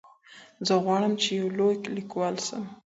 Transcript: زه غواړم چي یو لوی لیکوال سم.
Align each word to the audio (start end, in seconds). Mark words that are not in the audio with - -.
زه 0.67 0.73
غواړم 0.83 1.13
چي 1.21 1.29
یو 1.39 1.47
لوی 1.57 1.75
لیکوال 1.97 2.35
سم. 2.47 2.63